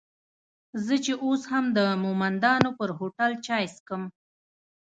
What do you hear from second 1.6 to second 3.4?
د مومندانو پر هوټل